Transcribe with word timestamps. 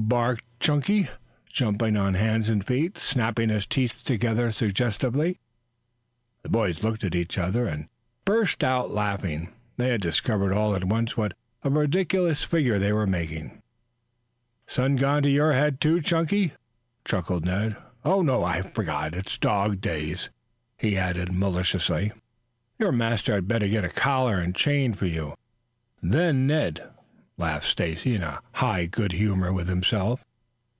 barked 0.00 0.44
Chunky, 0.60 1.08
jumping 1.50 1.94
on 1.96 2.14
hands 2.14 2.48
and 2.48 2.64
feet, 2.66 2.96
snapping 2.96 3.48
his 3.50 3.66
teeth 3.66 4.02
together 4.04 4.50
suggestively. 4.52 5.38
The 6.44 6.48
boys 6.48 6.82
looked 6.84 7.02
at 7.04 7.16
each 7.16 7.36
other 7.36 7.66
and 7.66 7.88
burst 8.24 8.62
out 8.64 8.90
laughing. 8.92 9.52
They 9.76 9.88
had 9.88 10.00
discovered 10.00 10.52
all 10.54 10.74
at 10.76 10.84
once 10.84 11.16
what 11.16 11.34
a 11.62 11.68
ridiculous 11.70 12.42
figure 12.44 12.78
they 12.78 12.92
were 12.92 13.08
making. 13.08 13.60
"Sun 14.68 14.96
gone 14.96 15.24
to 15.24 15.30
your 15.30 15.52
head, 15.52 15.78
too, 15.80 16.00
Chunky?" 16.00 16.52
chuckled 17.04 17.44
Ned. 17.44 17.76
"Oh, 18.04 18.22
no, 18.22 18.44
I 18.44 18.62
forgot; 18.62 19.14
it's 19.16 19.36
dog 19.36 19.80
days," 19.80 20.30
he 20.78 20.96
added 20.96 21.32
maliciously. 21.32 22.12
"Your 22.78 22.92
master 22.92 23.34
had 23.34 23.48
better 23.48 23.66
get 23.68 23.84
a 23.84 23.90
collar 23.90 24.38
and 24.38 24.54
chain 24.54 24.94
for 24.94 25.06
you, 25.06 25.34
then, 26.02 26.46
Ned," 26.46 26.82
laughed 27.36 27.68
Stacy, 27.68 28.16
in 28.16 28.22
high 28.54 28.86
good 28.86 29.12
humor 29.12 29.52
with 29.52 29.68
himself. 29.68 30.24